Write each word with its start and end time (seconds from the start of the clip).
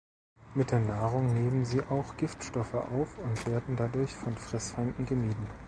Mit 0.55 0.71
der 0.71 0.79
Nahrung 0.79 1.31
nehmen 1.31 1.63
sie 1.63 1.83
auch 1.83 2.17
Giftstoffe 2.17 2.73
auf 2.73 3.19
und 3.19 3.45
werden 3.45 3.75
dadurch 3.75 4.11
von 4.15 4.35
Fressfeinden 4.35 5.05
gemieden. 5.05 5.45